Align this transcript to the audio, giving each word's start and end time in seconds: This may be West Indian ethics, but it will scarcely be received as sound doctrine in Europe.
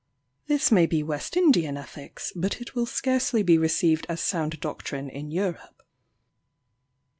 This 0.47 0.71
may 0.71 0.87
be 0.87 1.03
West 1.03 1.37
Indian 1.37 1.77
ethics, 1.77 2.33
but 2.35 2.59
it 2.59 2.73
will 2.73 2.87
scarcely 2.87 3.43
be 3.43 3.59
received 3.59 4.07
as 4.09 4.19
sound 4.19 4.59
doctrine 4.59 5.11
in 5.11 5.29
Europe. 5.29 5.83